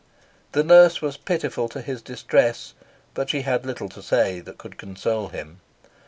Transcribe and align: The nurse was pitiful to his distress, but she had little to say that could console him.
The 0.53 0.63
nurse 0.63 0.99
was 0.99 1.15
pitiful 1.15 1.69
to 1.69 1.79
his 1.79 2.01
distress, 2.01 2.73
but 3.13 3.29
she 3.29 3.41
had 3.41 3.67
little 3.67 3.87
to 3.89 4.01
say 4.01 4.39
that 4.39 4.57
could 4.57 4.79
console 4.79 5.27
him. 5.27 5.59